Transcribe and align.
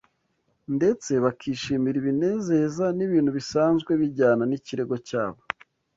ndetse 0.75 1.11
bakishimira 1.23 1.95
ibinezeza 2.01 2.85
n’ibintu 2.97 3.29
bisanzwe 3.37 3.91
bijyana 4.01 4.43
n’ikigero 4.49 4.95
cyabo. 5.07 5.39